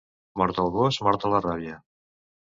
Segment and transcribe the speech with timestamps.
[0.41, 1.75] Mort el gos, morta la ràbia.